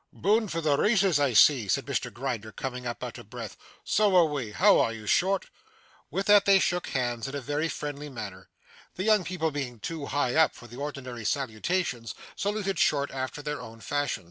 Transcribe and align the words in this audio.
'Bound 0.11 0.51
for 0.51 0.61
the 0.61 0.77
races, 0.79 1.19
I 1.19 1.33
see,' 1.33 1.67
said 1.67 1.85
Mr 1.85 2.11
Grinder 2.11 2.51
coming 2.51 2.87
up 2.87 3.03
out 3.03 3.19
of 3.19 3.29
breath. 3.29 3.55
'So 3.83 4.15
are 4.15 4.25
we. 4.25 4.51
How 4.51 4.79
are 4.79 4.91
you, 4.91 5.05
Short?' 5.05 5.45
With 6.09 6.25
that 6.25 6.45
they 6.45 6.57
shook 6.57 6.87
hands 6.87 7.27
in 7.27 7.35
a 7.35 7.39
very 7.39 7.69
friendly 7.69 8.09
manner. 8.09 8.49
The 8.95 9.03
young 9.03 9.23
people 9.23 9.51
being 9.51 9.79
too 9.79 10.07
high 10.07 10.33
up 10.33 10.55
for 10.55 10.65
the 10.65 10.77
ordinary 10.77 11.23
salutations, 11.23 12.15
saluted 12.35 12.79
Short 12.79 13.11
after 13.11 13.43
their 13.43 13.61
own 13.61 13.79
fashion. 13.79 14.19